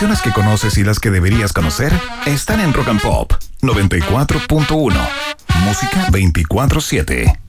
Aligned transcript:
canciones 0.00 0.22
que 0.22 0.32
conoces 0.32 0.78
y 0.78 0.82
las 0.82 0.98
que 0.98 1.10
deberías 1.10 1.52
conocer 1.52 1.92
están 2.24 2.58
en 2.60 2.72
Rock 2.72 2.88
and 2.88 3.02
Pop 3.02 3.34
94.1. 3.60 4.94
Música 5.62 6.06
24-7. 6.10 7.39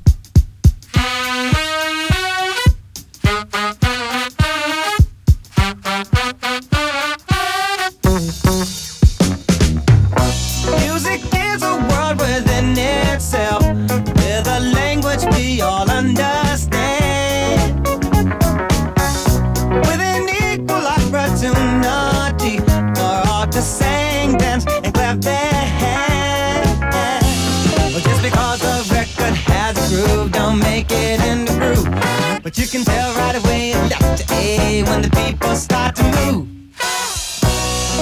But 32.51 32.57
you 32.57 32.67
can 32.67 32.83
tell 32.83 33.15
right 33.15 33.37
away, 33.37 33.73
left 33.73 34.27
to 34.27 34.33
A, 34.33 34.83
when 34.83 35.01
the 35.03 35.09
people 35.09 35.55
start 35.55 35.95
to 35.95 36.03
move. 36.03 36.49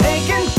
They 0.02 0.26
can 0.26 0.50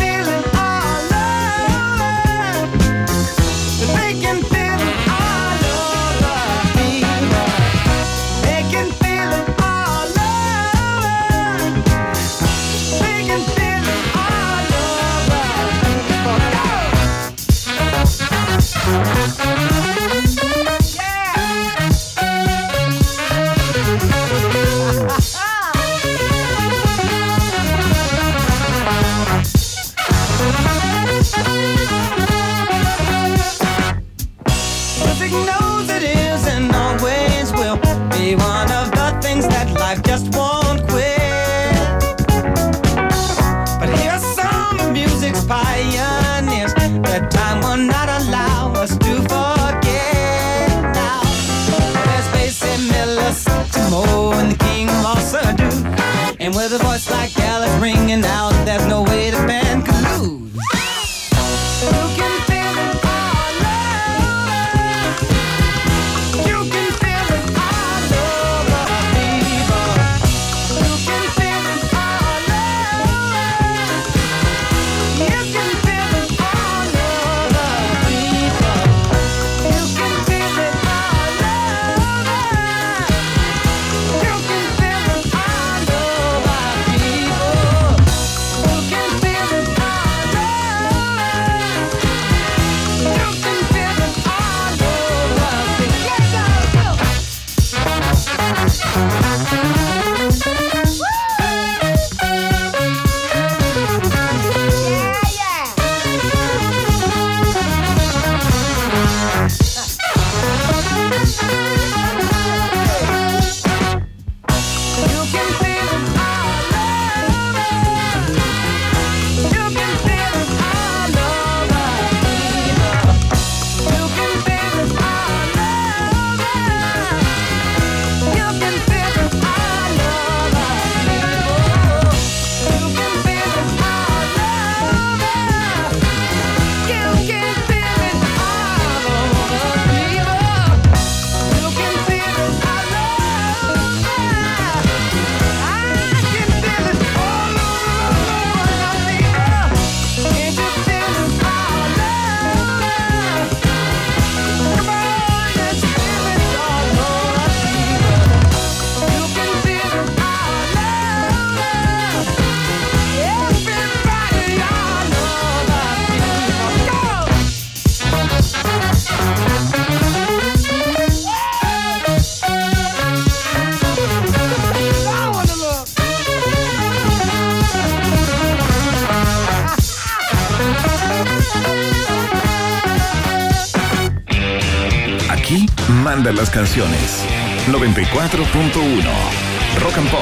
canciones. 186.51 187.25
94.1 187.69 189.41
Rock 189.81 189.99
and 189.99 190.11
Pop. 190.11 190.21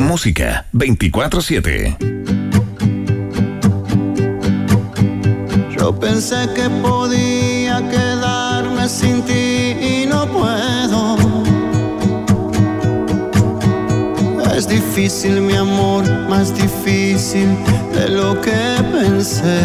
Música 0.00 0.66
24-7. 0.72 1.96
Yo 5.76 5.98
pensé 5.98 6.48
que 6.54 6.68
podía 6.82 7.86
quedarme 7.90 8.88
sin 8.88 9.22
ti 9.22 9.76
y 9.80 10.06
no 10.06 10.26
puedo. 10.26 11.16
Es 14.56 14.68
difícil 14.68 15.40
mi 15.40 15.54
amor, 15.54 16.04
más 16.28 16.54
difícil 16.54 17.48
de 17.92 18.08
lo 18.08 18.40
que 18.40 18.82
pensé. 18.92 19.60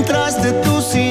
encontraste 0.00 0.60
tu 0.62 0.80
sitio. 0.80 1.09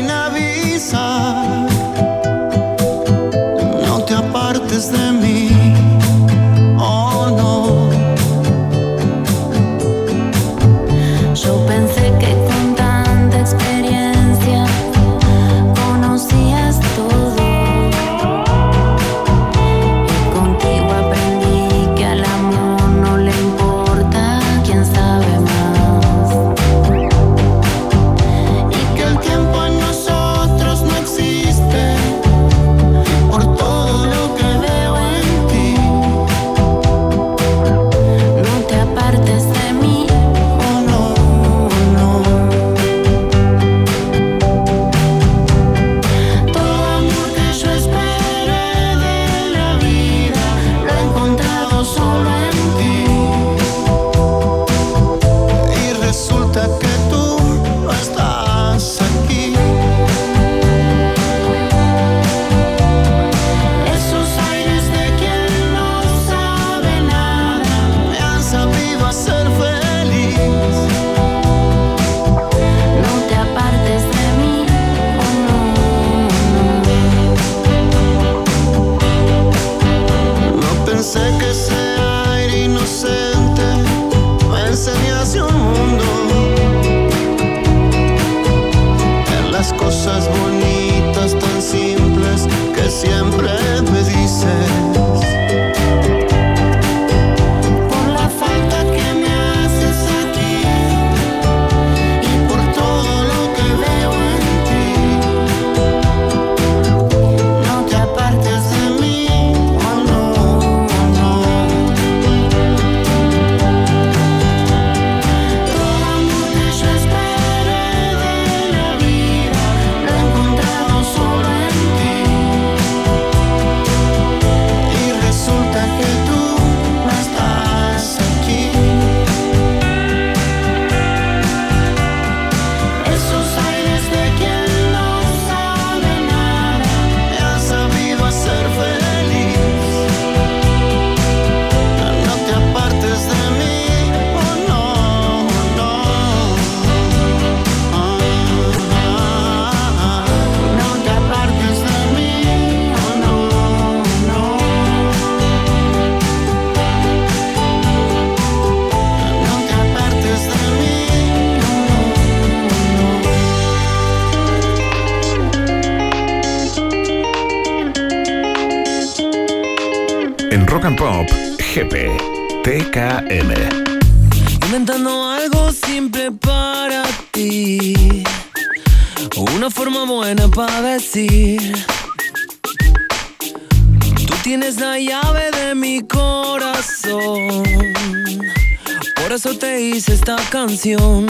esta 190.20 190.36
canción, 190.50 191.28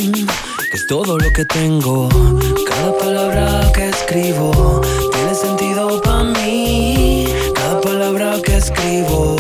es 0.73 0.87
todo 0.87 1.17
lo 1.17 1.31
que 1.31 1.45
tengo. 1.45 2.09
Cada 2.67 2.97
palabra 2.97 3.71
que 3.71 3.89
escribo 3.89 4.81
tiene 5.13 5.35
sentido 5.35 6.01
para 6.01 6.23
mí. 6.23 7.27
Cada 7.53 7.79
palabra 7.81 8.37
que 8.43 8.57
escribo. 8.57 9.35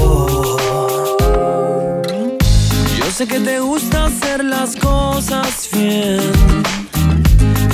Yo 2.99 3.11
sé 3.11 3.25
que 3.25 3.39
te 3.39 3.59
gusta 3.59 4.05
hacer 4.05 4.43
las 4.43 4.75
cosas 4.75 5.67
bien. 5.73 6.19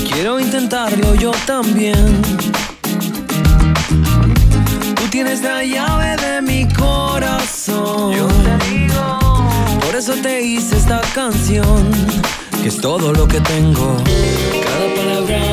Quiero 0.10 0.40
intentarlo 0.40 1.14
yo 1.16 1.32
también. 1.46 2.22
Tú 4.96 5.04
tienes 5.10 5.42
la 5.42 5.64
llave 5.64 6.16
de 6.16 6.42
mi 6.42 6.74
corazón. 6.74 8.35
Por 9.96 10.02
eso 10.02 10.22
te 10.22 10.42
hice 10.42 10.76
esta 10.76 11.00
canción, 11.14 11.90
que 12.62 12.68
es 12.68 12.82
todo 12.82 13.14
lo 13.14 13.26
que 13.30 13.40
tengo. 13.40 13.96
Cada 14.62 14.94
palabra 14.94 15.45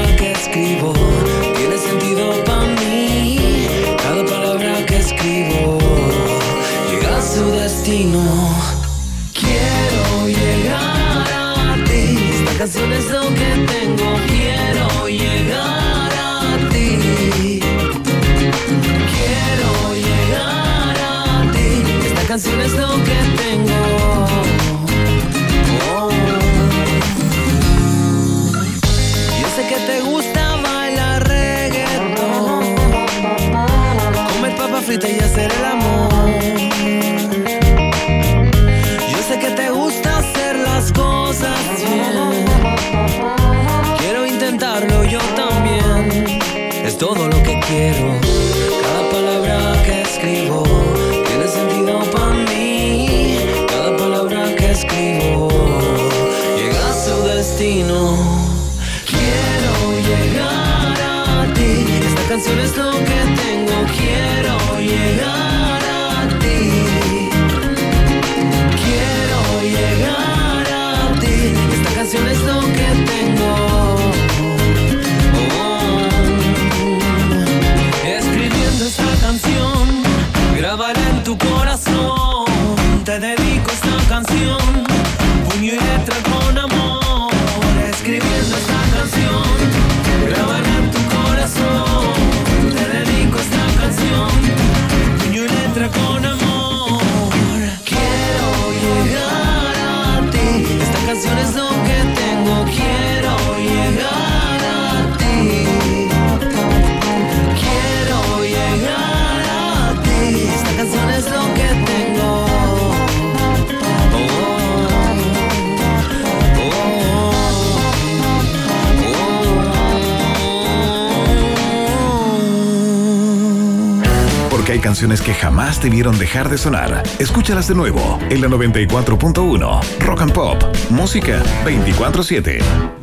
que 125.02 125.34
jamás 125.34 125.82
debieron 125.82 126.16
dejar 126.16 126.48
de 126.48 126.56
sonar. 126.56 127.02
Escúchalas 127.18 127.66
de 127.66 127.74
nuevo 127.74 128.20
en 128.30 128.40
la 128.40 128.46
94.1 128.46 129.80
Rock 129.98 130.22
and 130.22 130.32
Pop, 130.32 130.62
música 130.90 131.42
24/7. 131.64 133.01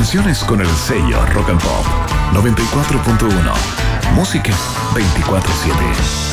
Canciones 0.00 0.42
con 0.44 0.62
el 0.62 0.66
sello 0.66 1.26
Rock 1.26 1.50
and 1.50 1.60
Pop 1.60 1.84
94.1. 2.32 3.52
Música 4.14 4.54
24-7. 4.94 6.30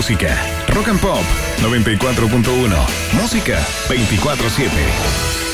Música. 0.00 0.34
Rock 0.68 0.88
and 0.88 0.98
Pop 0.98 1.22
94.1. 1.60 2.72
Música 3.20 3.60
24-7. 3.86 5.49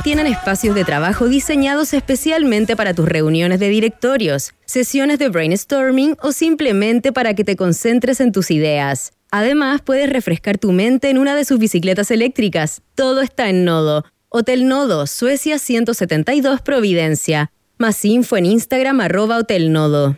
Tienen 0.00 0.26
espacios 0.26 0.74
de 0.74 0.84
trabajo 0.84 1.28
diseñados 1.28 1.92
especialmente 1.92 2.76
para 2.76 2.94
tus 2.94 3.06
reuniones 3.06 3.60
de 3.60 3.68
directorios, 3.68 4.54
sesiones 4.64 5.18
de 5.18 5.28
brainstorming 5.28 6.16
o 6.22 6.32
simplemente 6.32 7.12
para 7.12 7.34
que 7.34 7.44
te 7.44 7.56
concentres 7.56 8.20
en 8.20 8.32
tus 8.32 8.50
ideas. 8.50 9.12
Además, 9.30 9.80
puedes 9.82 10.08
refrescar 10.10 10.58
tu 10.58 10.72
mente 10.72 11.10
en 11.10 11.18
una 11.18 11.34
de 11.34 11.44
sus 11.44 11.58
bicicletas 11.58 12.10
eléctricas. 12.10 12.82
Todo 12.94 13.20
está 13.20 13.50
en 13.50 13.64
Nodo. 13.64 14.04
Hotel 14.28 14.66
Nodo, 14.66 15.06
Suecia 15.06 15.58
172 15.58 16.62
Providencia. 16.62 17.52
Más 17.78 18.04
info 18.04 18.36
en 18.36 18.46
Instagram 18.46 19.00
arroba 19.00 19.38
Hotel 19.38 19.72
Nodo. 19.72 20.16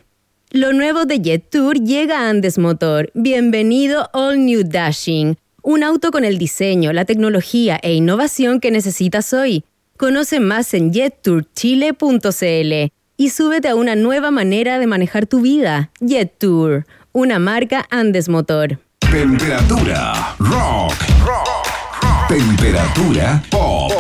Lo 0.51 0.73
nuevo 0.73 1.05
de 1.05 1.21
Jet 1.21 1.51
Tour 1.51 1.81
llega 1.81 2.21
a 2.21 2.29
Andes 2.29 2.59
Motor. 2.59 3.11
Bienvenido 3.15 4.09
All 4.13 4.45
New 4.45 4.63
Dashing 4.65 5.37
un 5.65 5.83
auto 5.83 6.11
con 6.11 6.25
el 6.25 6.39
diseño, 6.39 6.93
la 6.93 7.07
tecnología 7.07 7.81
e 7.83 7.95
innovación 7.95 8.61
que 8.61 8.71
necesitas 8.71 9.33
hoy. 9.33 9.65
Conoce 9.97 10.39
más 10.39 10.75
en 10.75 10.93
jettourchile.cl 10.93 12.93
y 13.17 13.31
súbete 13.31 13.69
a 13.69 13.75
una 13.75 13.97
nueva 13.97 14.31
manera 14.31 14.79
de 14.79 14.87
manejar 14.87 15.27
tu 15.27 15.41
vida. 15.41 15.91
JetTour, 16.01 16.87
una 17.13 17.39
marca 17.39 17.87
Andes 17.91 18.29
Motor. 18.29 18.79
Temperatura 19.01 20.37
rock. 20.39 20.93
rock. 21.25 22.29
Temperatura 22.29 23.43
pop. 23.51 23.93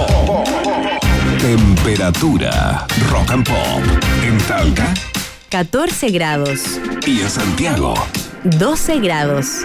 Temperatura 1.40 2.86
rock 3.10 3.30
and 3.30 3.48
pop. 3.48 3.82
En 4.22 4.36
Talca. 4.46 4.92
14 5.48 6.10
grados. 6.10 6.78
Y 7.06 7.20
en 7.20 7.30
Santiago. 7.30 7.94
12 8.44 8.98
grados. 8.98 9.64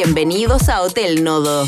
bienvenidos 0.03 0.67
a 0.67 0.81
Hotel 0.81 1.23
Nodo. 1.23 1.67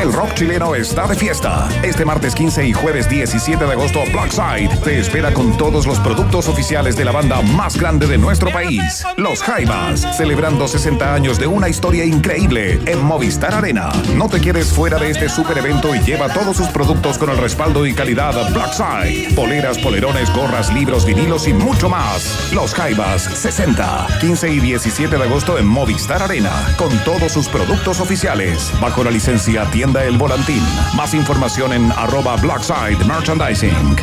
El 0.00 0.12
rock 0.12 0.34
chileno 0.34 0.74
está 0.74 1.06
de 1.06 1.16
fiesta. 1.16 1.68
Este 1.82 2.04
martes 2.04 2.34
15 2.34 2.64
y 2.66 2.72
jueves 2.72 3.08
17 3.08 3.64
de 3.64 3.72
agosto, 3.72 4.00
Blackside 4.12 4.68
te 4.84 5.00
espera 5.00 5.32
con 5.32 5.56
todos 5.56 5.86
los 5.86 5.98
productos 5.98 6.48
oficiales 6.48 6.96
de 6.96 7.04
la 7.04 7.12
banda 7.12 7.40
más 7.42 7.76
grande 7.76 8.06
de 8.06 8.18
nuestro 8.18 8.52
país, 8.52 9.02
Los 9.16 9.42
Jaivas, 9.42 10.06
celebrando 10.16 10.68
60 10.68 11.12
años 11.14 11.40
de 11.40 11.48
una 11.48 11.68
historia 11.68 12.04
increíble 12.04 12.78
en 12.86 13.02
Movistar 13.02 13.54
Arena. 13.54 13.90
No 14.14 14.28
te 14.28 14.40
quedes 14.40 14.68
fuera 14.68 14.98
de 14.98 15.10
este 15.10 15.28
super 15.28 15.58
evento 15.58 15.94
y 15.94 16.00
lleva 16.00 16.28
todos 16.28 16.58
sus 16.58 16.68
productos 16.68 17.18
con 17.18 17.30
el 17.30 17.38
respaldo 17.38 17.84
y 17.86 17.94
calidad 17.94 18.34
Blackside. 18.52 19.34
Poleras, 19.34 19.78
polerones, 19.78 20.32
gorras, 20.32 20.72
libros, 20.72 21.04
vinilos 21.04 21.48
y 21.48 21.54
mucho 21.54 21.88
más. 21.88 22.52
Los 22.52 22.74
Jaivas 22.74 23.22
60, 23.22 24.06
15 24.20 24.50
y 24.50 24.60
17 24.60 25.16
de 25.16 25.24
agosto 25.24 25.58
en 25.58 25.66
Movistar 25.66 26.22
Arena, 26.22 26.52
con 26.76 26.90
todos 26.98 27.32
sus 27.32 27.48
productos 27.48 27.55
oficiales, 28.00 28.72
bajo 28.80 29.02
la 29.02 29.10
licencia 29.10 29.64
Tienda 29.70 30.04
El 30.04 30.18
Volantín. 30.18 30.62
Más 30.96 31.14
información 31.14 31.72
en 31.72 31.90
arroba 31.92 32.36
Blackside 32.36 32.98
Merchandising. 33.06 33.96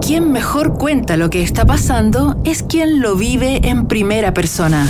Quien 0.00 0.32
mejor 0.32 0.78
cuenta 0.78 1.16
lo 1.16 1.30
que 1.30 1.42
está 1.42 1.64
pasando 1.64 2.40
es 2.44 2.62
quien 2.62 3.00
lo 3.00 3.16
vive 3.16 3.60
en 3.64 3.86
primera 3.86 4.34
persona. 4.34 4.88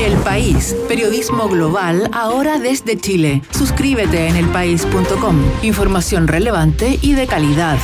El 0.00 0.16
País, 0.18 0.76
periodismo 0.88 1.48
global 1.48 2.08
ahora 2.12 2.58
desde 2.58 2.98
Chile. 2.98 3.42
Suscríbete 3.50 4.28
en 4.28 4.36
elpaís.com. 4.36 5.42
Información 5.62 6.28
relevante 6.28 6.98
y 7.02 7.12
de 7.14 7.26
calidad. 7.26 7.78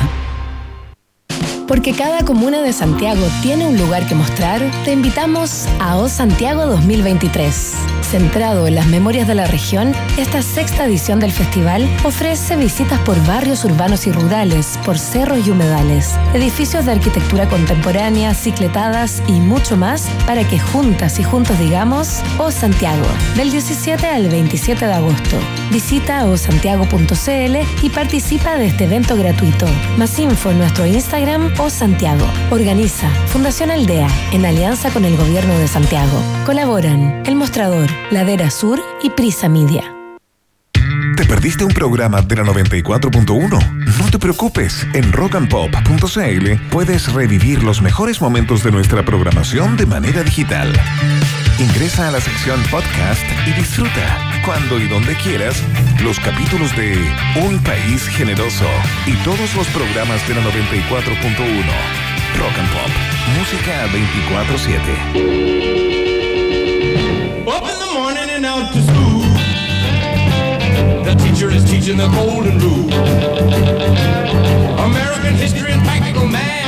Porque 1.73 1.95
cada 1.95 2.23
comuna 2.23 2.61
de 2.61 2.71
Santiago 2.71 3.27
tiene 3.41 3.67
un 3.67 3.79
lugar 3.79 4.07
que 4.07 4.15
mostrar, 4.15 4.61
te 4.85 4.93
invitamos 4.93 5.67
a 5.81 5.97
O 5.97 6.07
Santiago 6.07 6.67
2023 6.67 8.02
Centrado 8.13 8.67
en 8.67 8.75
las 8.75 8.89
memorias 8.89 9.27
de 9.27 9.35
la 9.35 9.47
región, 9.47 9.95
esta 10.19 10.43
sexta 10.43 10.85
edición 10.85 11.19
del 11.19 11.33
festival 11.33 11.89
ofrece 12.05 12.57
visitas 12.57 13.01
por 13.01 13.19
barrios 13.27 13.65
urbanos 13.65 14.07
y 14.07 14.13
rurales, 14.13 14.79
por 14.85 14.99
cerros 14.99 15.47
y 15.47 15.51
humedales, 15.51 16.11
edificios 16.35 16.85
de 16.85 16.93
arquitectura 16.93 17.49
contemporánea, 17.49 18.35
cicletadas 18.35 19.23
y 19.29 19.41
mucho 19.41 19.79
más 19.79 20.11
para 20.27 20.47
que 20.47 20.59
juntas 20.59 21.19
y 21.21 21.25
juntos 21.25 21.59
digamos 21.59 22.21
O 22.37 22.51
Santiago, 22.51 23.07
del 23.35 23.51
17 23.51 24.07
al 24.07 24.29
27 24.29 24.87
de 24.87 24.93
agosto. 24.93 25.39
Visita 25.71 26.27
osantiago.cl 26.27 27.57
y 27.83 27.89
participa 27.89 28.59
de 28.59 28.67
este 28.67 28.85
evento 28.85 29.17
gratuito. 29.17 29.65
Más 29.97 30.19
info 30.19 30.51
en 30.51 30.59
nuestro 30.59 30.85
Instagram 30.85 31.51
o 31.59 31.71
Santiago. 31.71 32.27
Organiza 32.51 33.09
Fundación 33.29 33.71
Aldea 33.71 34.09
en 34.33 34.45
alianza 34.45 34.91
con 34.91 35.07
el 35.07 35.17
Gobierno 35.17 35.57
de 35.59 35.67
Santiago. 35.67 36.23
Colaboran 36.45 37.23
El 37.25 37.37
Mostrador, 37.37 37.89
Ladera 38.11 38.51
Sur 38.51 38.83
y 39.03 39.11
Prisa 39.11 39.49
Media. 39.49 39.95
¿Te 41.17 41.25
perdiste 41.25 41.65
un 41.65 41.73
programa 41.73 42.21
de 42.23 42.37
la 42.37 42.43
94.1? 42.43 43.99
No 43.99 44.11
te 44.11 44.19
preocupes, 44.19 44.87
en 44.93 45.13
rockandpop.cl 45.13 46.57
puedes 46.71 47.13
revivir 47.13 47.63
los 47.63 47.81
mejores 47.81 48.21
momentos 48.21 48.63
de 48.63 48.71
nuestra 48.71 49.03
programación 49.05 49.77
de 49.77 49.87
manera 49.87 50.23
digital. 50.23 50.73
Ingresa 51.59 52.09
a 52.09 52.11
la 52.11 52.21
sección 52.21 52.63
podcast 52.71 53.23
y 53.47 53.53
disfruta, 53.53 54.19
cuando 54.45 54.79
y 54.79 54.89
donde 54.89 55.15
quieras, 55.17 55.57
los 56.03 56.19
capítulos 56.21 56.75
de 56.77 56.99
Un 57.47 57.63
País 57.63 58.07
Generoso 58.09 58.69
y 59.07 59.15
todos 59.25 59.55
los 59.55 59.67
programas 59.69 60.27
de 60.29 60.35
la 60.35 60.43
94.1. 60.43 61.65
Rock 62.39 62.59
and 62.59 62.73
Pop, 62.73 62.91
música 63.39 63.87
24-7. 63.89 65.92
Up 67.53 67.65
in 67.65 67.79
the 67.79 67.93
morning 67.93 68.31
and 68.31 68.47
out 68.47 68.73
to 68.73 68.81
school. 68.83 69.21
The 71.05 71.15
teacher 71.23 71.51
is 71.51 71.71
teaching 71.71 71.99
the 71.99 72.09
golden 72.09 72.59
rule. 72.59 72.91
American 74.81 75.35
history 75.35 75.71
and 75.71 75.83
practical 75.83 76.27
math. 76.27 76.62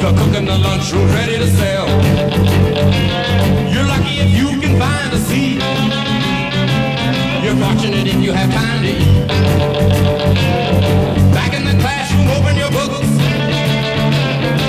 The 0.00 0.12
cook 0.12 0.34
in 0.36 0.44
the 0.44 0.56
lunchroom's 0.56 1.12
ready 1.12 1.38
to 1.38 1.46
sell. 1.48 1.88
You're 3.72 3.84
lucky 3.84 4.20
if 4.20 4.30
you 4.30 4.60
can 4.60 4.78
find 4.78 5.12
a 5.12 5.18
seat. 5.18 5.60
You're 7.42 7.56
fortunate 7.56 8.06
if 8.06 8.22
you 8.22 8.32
have 8.32 8.48
time 8.54 8.82
to 8.82 8.88
eat. 8.88 9.26
Back 11.34 11.52
in 11.52 11.64
the 11.64 11.74
classroom, 11.82 12.28
open 12.28 12.54
your 12.56 12.70
books. 12.70 13.08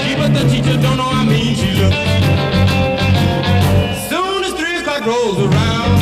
See, 0.01 0.15
but 0.17 0.33
the 0.33 0.49
teacher 0.49 0.81
don't 0.81 0.97
know 0.97 1.03
how 1.03 1.23
mean 1.23 1.53
she 1.55 1.73
looks. 1.77 1.95
Soon 4.09 4.43
as 4.43 4.53
three 4.53 4.77
o'clock 4.79 5.05
rolls 5.05 5.37
around, 5.37 5.98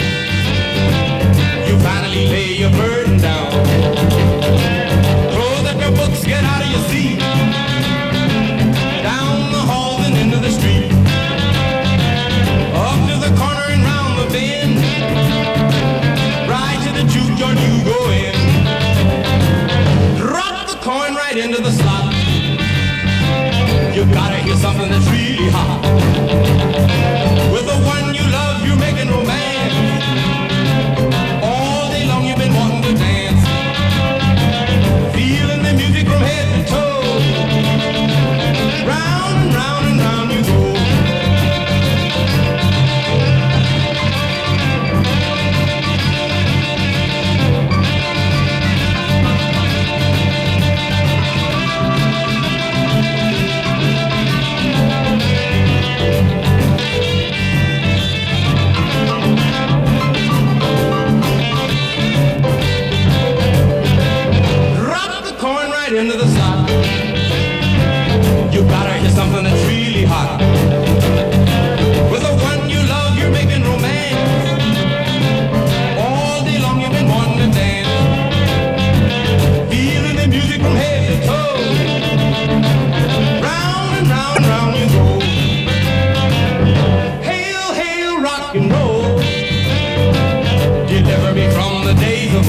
up 24.68 24.76
in 24.82 24.90
the 24.92 25.00
tree. 25.10 25.37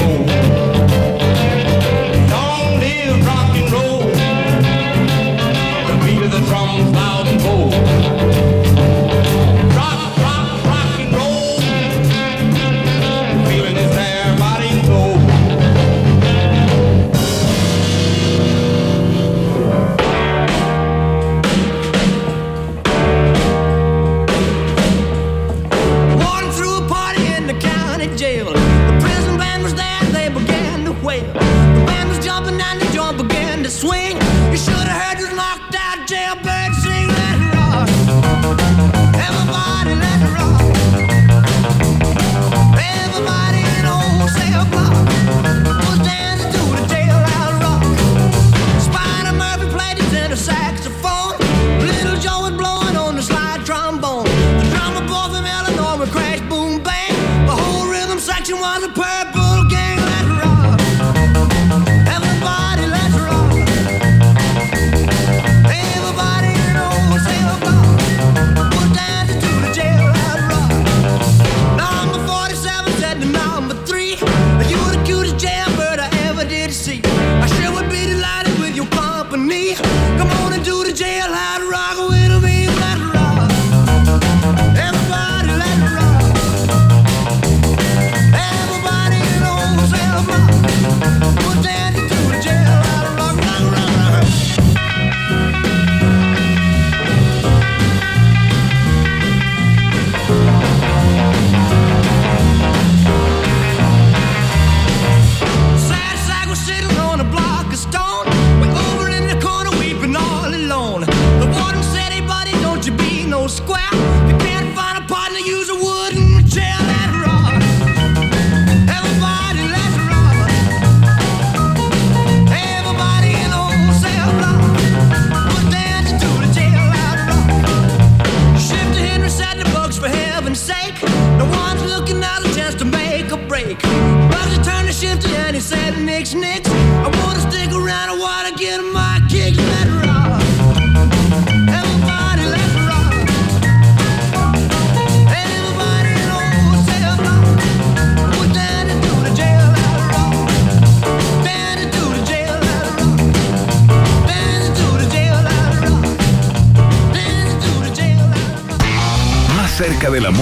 home. 0.09 0.58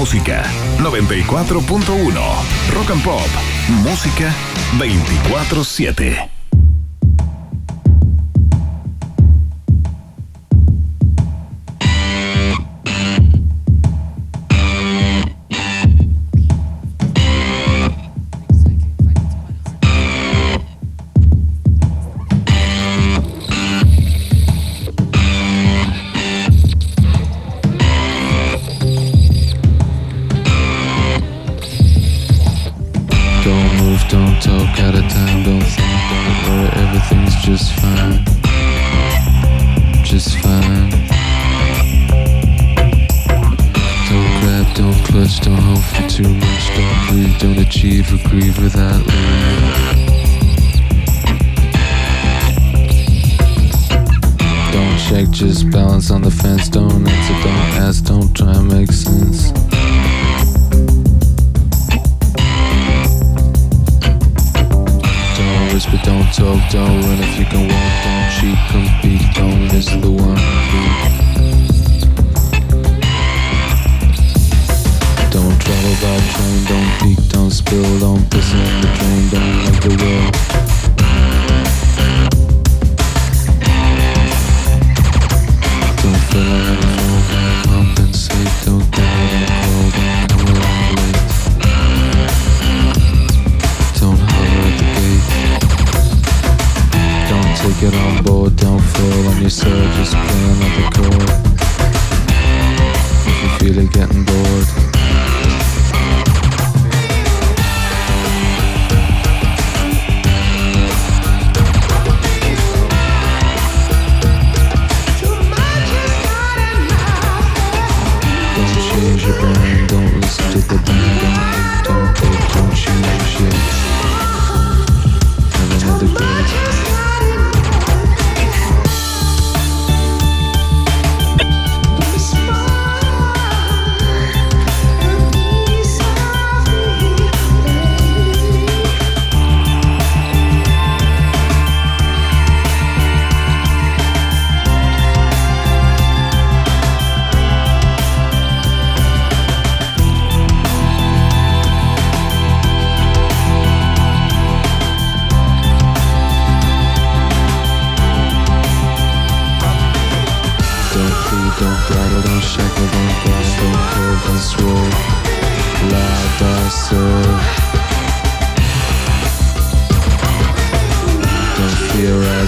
música. 0.08 0.42
94.1 0.80 2.16
Rock 2.72 2.92
and 2.92 3.04
Pop. 3.04 3.28
Música 3.84 4.34
24-7. 4.78 6.37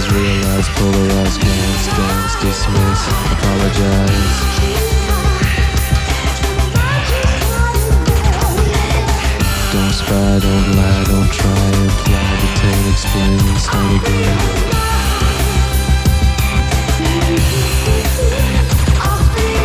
Realize, 0.00 0.16
realize, 0.16 0.68
polarize, 0.80 1.36
glance, 1.94 2.34
dismiss, 2.40 3.02
apologize. 3.32 4.38
Don't 9.72 9.92
spy, 9.92 10.38
don't 10.40 10.68
lie, 10.74 11.04
don't 11.04 11.30
try, 11.30 11.68
imply, 11.84 12.30
detain, 12.40 12.82
explain, 12.90 13.38
start 13.58 13.92
again. 14.00 14.38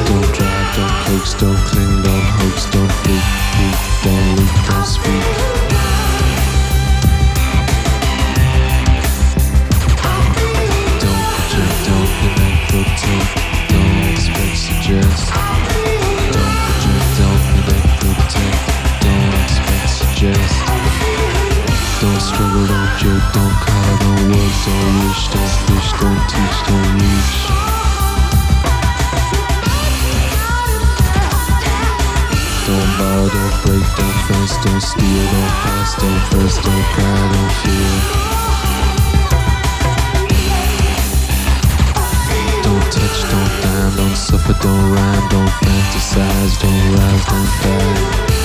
Don't 0.06 0.30
drive, 0.36 0.76
don't 0.76 0.96
coax, 1.06 1.34
don't 1.36 1.58
cling, 1.70 2.02
don't 2.04 2.28
hoax, 2.36 2.66
don't 2.72 2.92
freak, 2.92 3.26
freak, 3.56 3.78
don't 4.04 4.36
leak, 4.36 4.54
don't 4.68 4.86
speak. 4.86 5.75
don't 23.36 23.52
call, 23.52 23.98
don't 24.00 24.32
work, 24.32 24.56
don't 24.64 24.96
wish, 25.04 25.28
don't 25.28 25.56
fish, 25.68 25.92
don't 26.00 26.22
teach, 26.32 26.58
don't 26.68 26.90
reach. 26.96 27.36
Don't 32.66 32.92
bow, 32.98 33.22
don't 33.36 33.56
break, 33.64 33.88
don't 34.00 34.20
fence, 34.28 34.56
don't 34.64 34.82
steal, 34.82 35.26
don't 35.34 35.54
pass, 35.64 35.90
don't 36.00 36.22
curse, 36.32 36.58
don't 36.64 36.86
cry, 36.96 37.20
don't 37.34 37.52
fear. 37.60 37.92
Don't 42.64 42.86
touch, 42.96 43.20
don't 43.32 43.52
die, 43.64 43.96
don't 43.98 44.16
suffer, 44.16 44.56
don't 44.64 44.86
rhyme, 44.96 45.28
don't 45.30 45.52
fantasize, 45.60 46.56
don't 46.62 46.84
rise, 46.96 47.26
don't 47.26 47.52
die. 47.64 48.45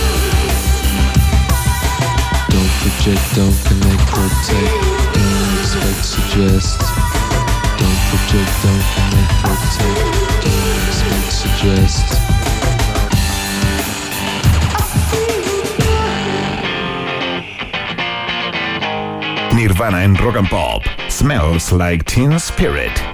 Don't 2.51 2.73
project, 2.83 3.35
don't 3.35 3.59
connect, 3.65 4.03
protect. 4.11 4.71
Don't 5.15 5.59
expect, 5.61 6.05
suggest. 6.05 6.81
Don't 7.79 8.01
project, 8.11 8.53
don't 8.63 8.85
connect, 8.95 9.33
protect. 9.43 9.99
Don't 10.45 10.87
expect, 10.89 11.29
suggest. 11.33 12.07
Nirvana 19.55 19.99
and 19.99 20.21
Rock 20.21 20.37
and 20.37 20.49
Pop 20.49 20.83
smells 21.09 21.71
like 21.71 22.05
Teen 22.05 22.39
Spirit. 22.39 23.10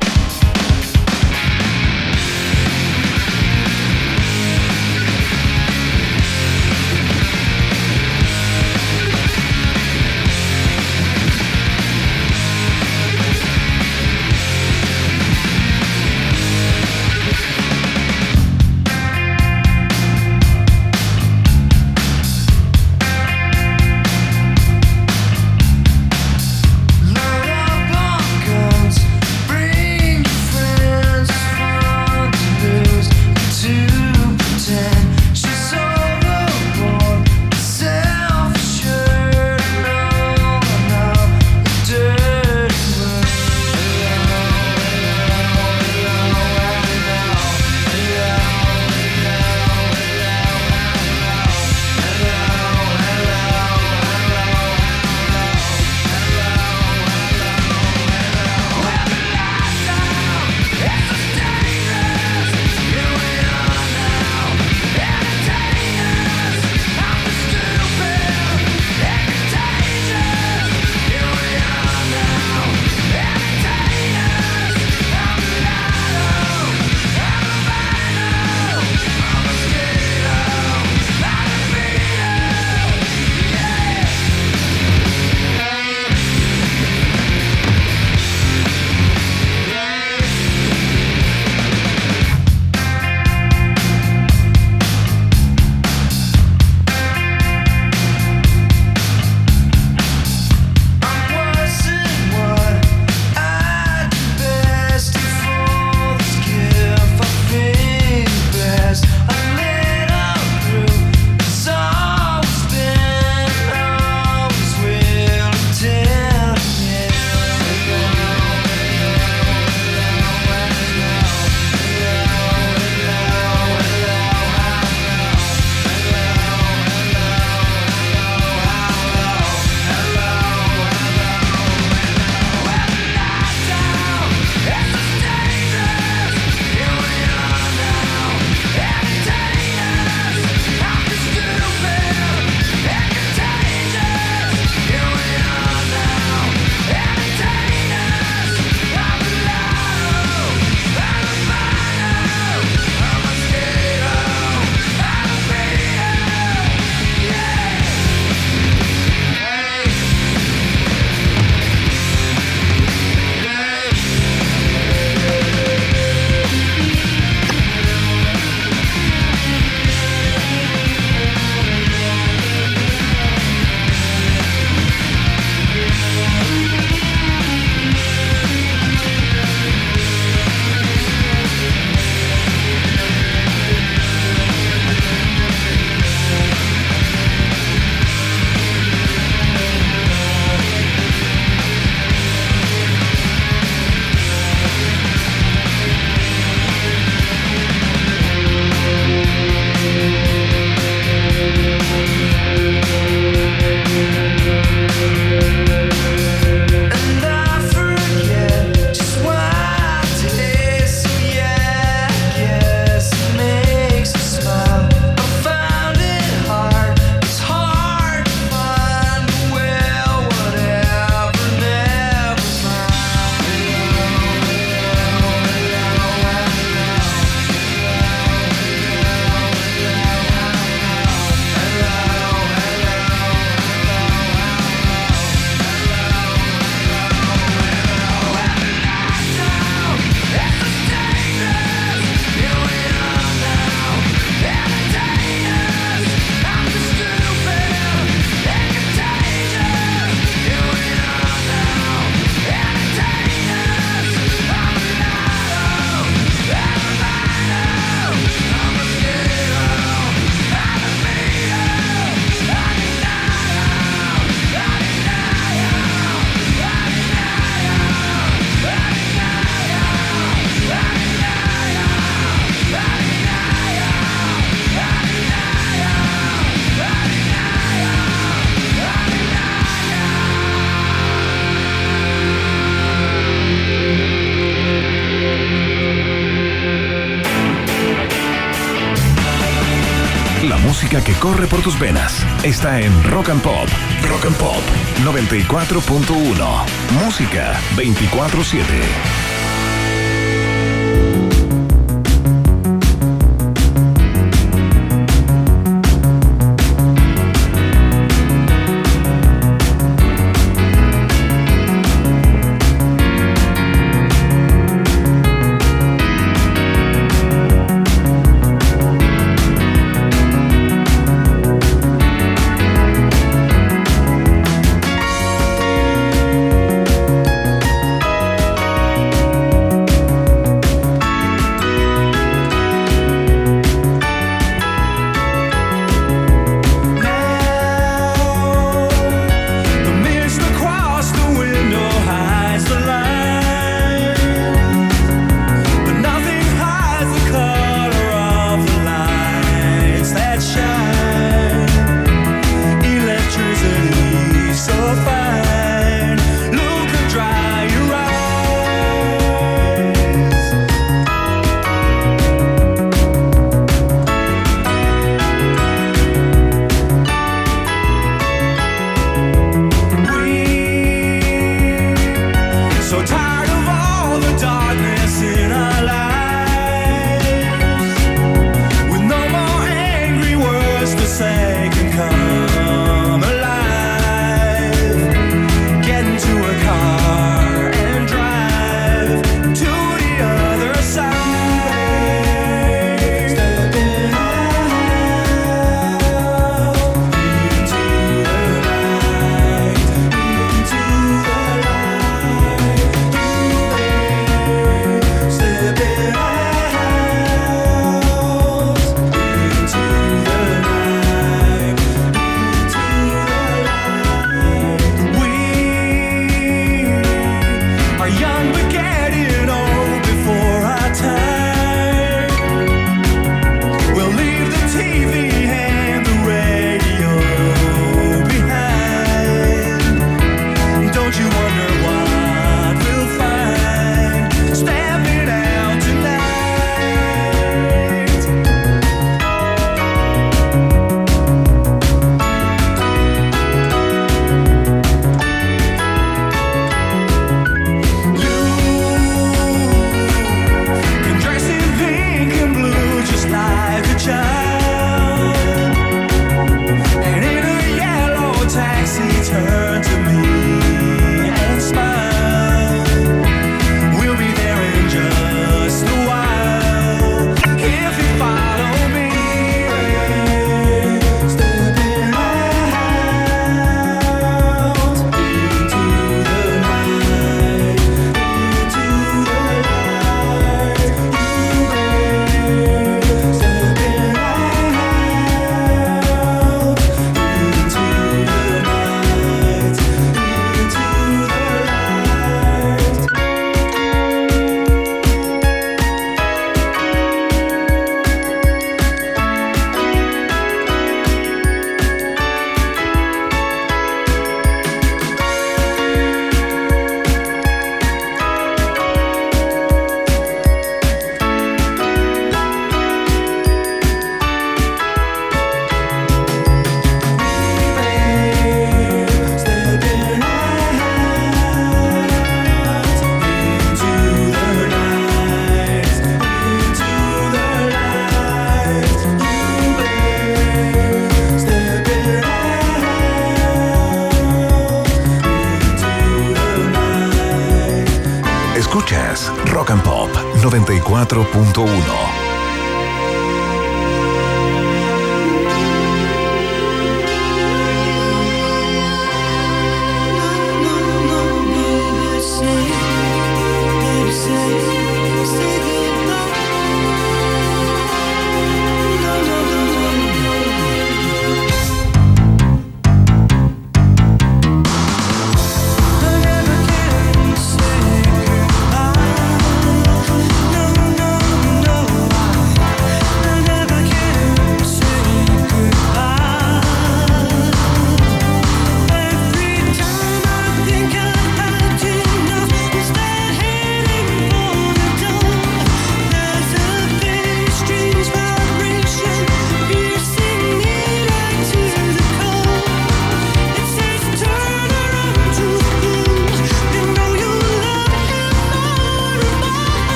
corre 291.20 291.46
por 291.46 291.62
tus 291.62 291.78
venas 291.78 292.24
está 292.42 292.80
en 292.80 292.92
Rock 293.04 293.30
and 293.30 293.42
Pop. 293.42 293.68
Rock 294.08 294.26
and 294.26 294.36
Pop 294.36 294.60
94.1. 295.04 297.04
Música 297.04 297.58
24-7. 297.76 299.25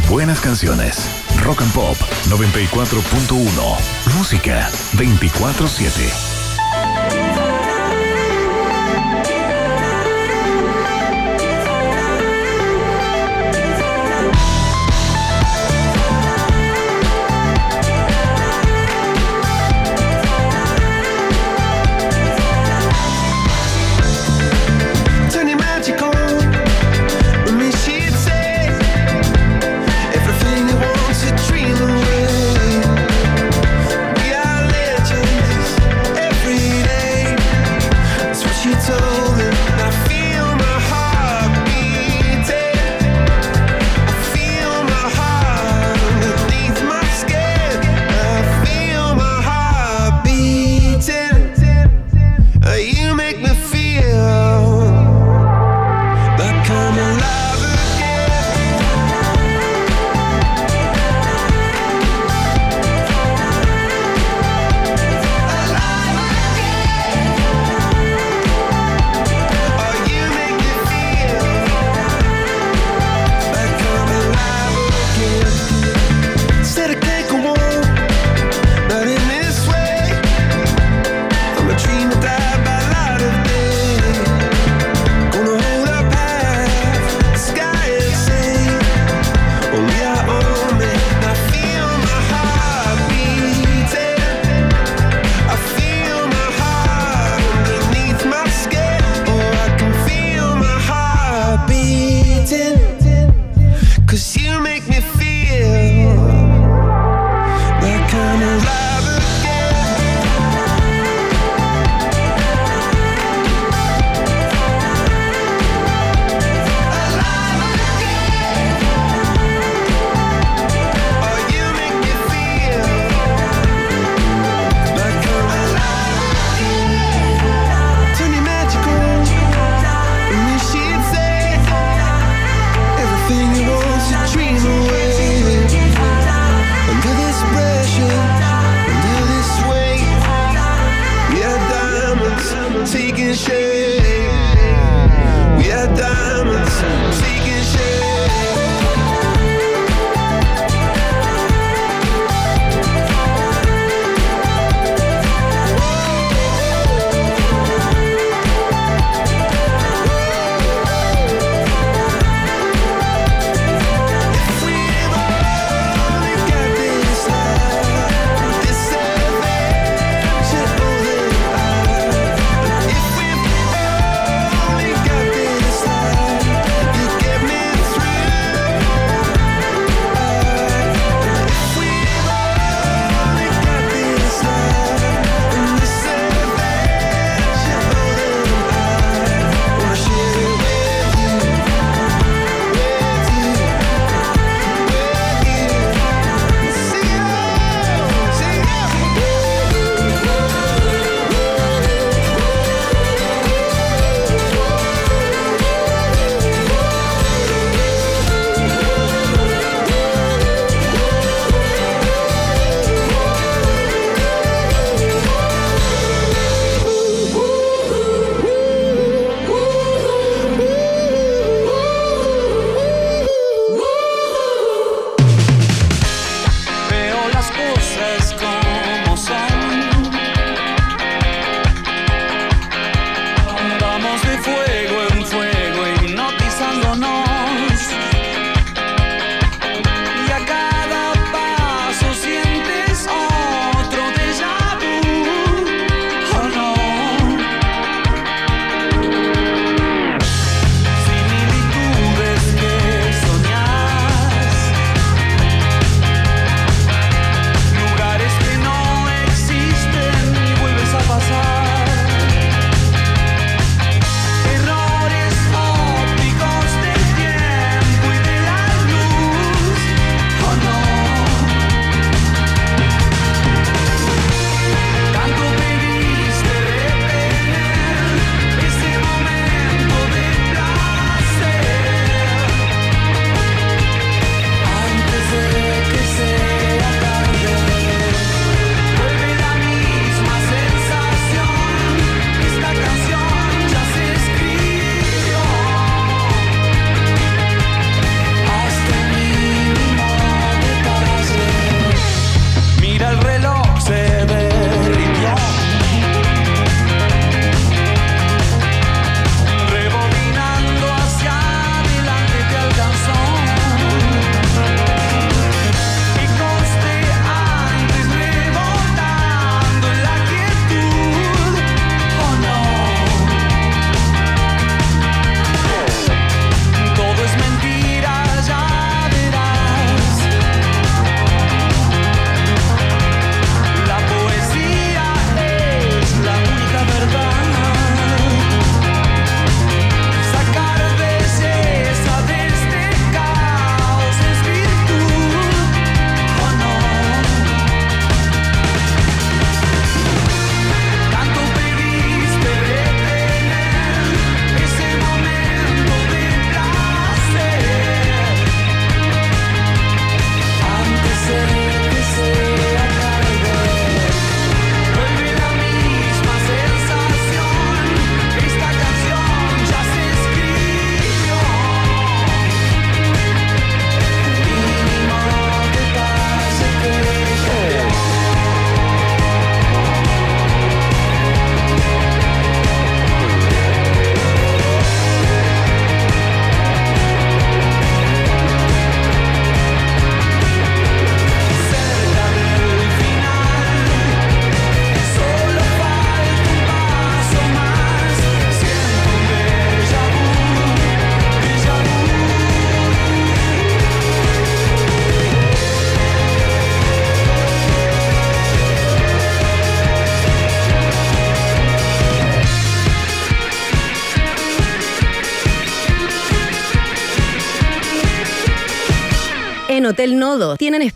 De 0.00 0.08
buenas 0.08 0.40
canciones. 0.40 1.08
Rock 1.42 1.62
and 1.62 1.72
Pop 1.72 1.96
94.1. 2.28 4.16
Música 4.16 4.70
24-7. 4.94 6.35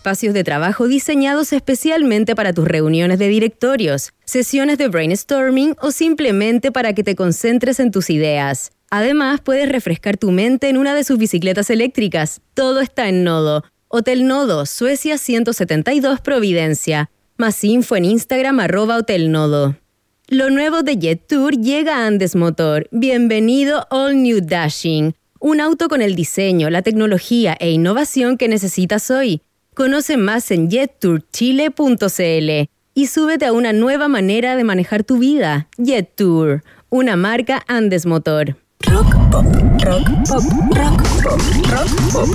Espacios 0.01 0.33
de 0.33 0.45
trabajo 0.45 0.89
diseñados 0.89 1.53
especialmente 1.53 2.35
para 2.35 2.55
tus 2.55 2.67
reuniones 2.67 3.19
de 3.19 3.29
directorios, 3.29 4.15
sesiones 4.25 4.79
de 4.79 4.89
brainstorming 4.89 5.77
o 5.79 5.91
simplemente 5.91 6.73
para 6.73 6.95
que 6.95 7.05
te 7.05 7.15
concentres 7.15 7.81
en 7.81 7.91
tus 7.91 8.09
ideas. 8.09 8.71
Además, 8.89 9.43
puedes 9.43 9.69
refrescar 9.69 10.17
tu 10.17 10.31
mente 10.31 10.71
en 10.71 10.79
una 10.79 10.95
de 10.95 11.05
sus 11.05 11.19
bicicletas 11.19 11.69
eléctricas. 11.69 12.41
Todo 12.55 12.81
está 12.81 13.11
en 13.11 13.25
Nodo. 13.25 13.63
Hotel 13.89 14.27
Nodo, 14.27 14.65
Suecia 14.65 15.19
172 15.19 16.23
Providencia. 16.23 17.11
Más 17.37 17.63
info 17.63 17.95
en 17.95 18.07
Instagram 18.07 18.59
arroba 18.61 18.97
Hotel 18.97 19.31
Nodo. 19.31 19.77
Lo 20.29 20.49
nuevo 20.49 20.83
de 20.83 20.97
Jet 20.97 21.27
Tour 21.27 21.59
llega 21.59 21.99
a 21.99 22.07
Andes 22.07 22.35
Motor. 22.37 22.89
Bienvenido 22.91 23.87
All 23.91 24.23
New 24.23 24.41
Dashing. 24.41 25.15
Un 25.41 25.61
auto 25.61 25.89
con 25.89 26.01
el 26.01 26.15
diseño, 26.15 26.71
la 26.71 26.81
tecnología 26.81 27.55
e 27.61 27.71
innovación 27.71 28.39
que 28.39 28.49
necesitas 28.49 29.11
hoy. 29.11 29.43
Conoce 29.81 30.19
más 30.19 30.51
en 30.51 30.69
jettourchile.cl 30.71 32.69
y 32.93 33.07
súbete 33.07 33.47
a 33.47 33.53
una 33.55 33.73
nueva 33.73 34.09
manera 34.09 34.55
de 34.55 34.63
manejar 34.63 35.05
tu 35.05 35.17
vida. 35.17 35.69
Jet 35.79 36.15
Tour, 36.17 36.63
una 36.91 37.17
marca 37.17 37.63
Andes 37.67 38.05
Motor. 38.05 38.59
Rock 38.81 39.15
pop, 39.31 39.47
rock 39.83 40.07
pop, 40.29 40.43
rock 40.77 41.03
pop, 41.23 41.41
rock 41.65 41.91
pop. 42.13 42.29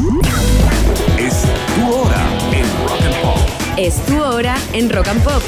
Es 1.20 1.44
tu 1.76 1.86
hora 1.94 2.26
en 2.52 2.66
Rock 2.82 3.02
and 3.04 3.22
Pop. 3.22 3.38
Es 3.78 4.04
tu 4.08 4.20
hora 4.24 4.58
en 4.74 4.90
Rock 4.90 5.08
and 5.10 5.24
Pop. 5.24 5.44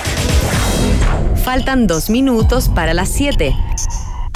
Faltan 1.44 1.88
dos 1.88 2.12
minutos 2.12 2.70
para 2.70 2.94
las 2.94 3.10
7. 3.10 3.56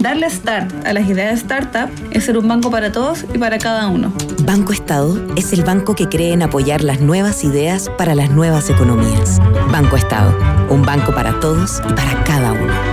Darle 0.00 0.28
start 0.30 0.86
a 0.86 0.92
las 0.92 1.08
ideas 1.08 1.30
de 1.30 1.34
startup 1.34 1.90
es 2.10 2.24
ser 2.24 2.38
un 2.38 2.48
banco 2.48 2.70
para 2.70 2.92
todos 2.92 3.24
y 3.34 3.38
para 3.38 3.58
cada 3.58 3.88
uno. 3.88 4.12
Banco 4.44 4.72
Estado 4.72 5.18
es 5.36 5.52
el 5.52 5.64
banco 5.64 5.94
que 5.94 6.08
cree 6.08 6.32
en 6.32 6.42
apoyar 6.42 6.82
las 6.82 7.00
nuevas 7.00 7.44
ideas 7.44 7.90
para 7.96 8.14
las 8.14 8.30
nuevas 8.30 8.70
economías. 8.70 9.38
Banco 9.70 9.96
Estado, 9.96 10.36
un 10.70 10.82
banco 10.82 11.14
para 11.14 11.38
todos 11.40 11.80
y 11.88 11.92
para 11.92 12.24
cada 12.24 12.52
uno. 12.52 12.83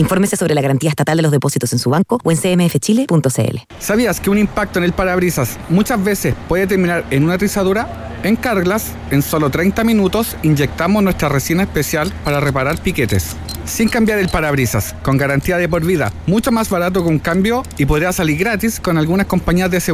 Infórmese 0.00 0.34
sobre 0.34 0.54
la 0.54 0.62
garantía 0.62 0.88
estatal 0.88 1.18
de 1.18 1.22
los 1.22 1.30
depósitos 1.30 1.74
en 1.74 1.78
su 1.78 1.90
banco 1.90 2.18
o 2.24 2.32
en 2.32 2.38
cmfchile.cl. 2.38 3.58
¿Sabías 3.78 4.18
que 4.18 4.30
un 4.30 4.38
impacto 4.38 4.78
en 4.78 4.86
el 4.86 4.94
parabrisas 4.94 5.58
muchas 5.68 6.02
veces 6.02 6.34
puede 6.48 6.66
terminar 6.66 7.04
en 7.10 7.22
una 7.24 7.36
rizadura? 7.36 8.08
En 8.22 8.36
Carglass, 8.36 8.92
en 9.10 9.20
solo 9.20 9.50
30 9.50 9.84
minutos, 9.84 10.38
inyectamos 10.42 11.02
nuestra 11.02 11.28
resina 11.28 11.64
especial 11.64 12.10
para 12.24 12.40
reparar 12.40 12.80
piquetes. 12.80 13.36
Sin 13.66 13.90
cambiar 13.90 14.18
el 14.18 14.30
parabrisas, 14.30 14.94
con 15.02 15.18
garantía 15.18 15.58
de 15.58 15.68
por 15.68 15.84
vida, 15.84 16.12
mucho 16.26 16.50
más 16.50 16.70
barato 16.70 17.02
que 17.02 17.08
un 17.10 17.18
cambio 17.18 17.62
y 17.76 17.84
podría 17.84 18.12
salir 18.12 18.38
gratis 18.38 18.80
con 18.80 18.96
algunas 18.96 19.26
compañías 19.26 19.70
de 19.70 19.80
seguro. 19.80 19.88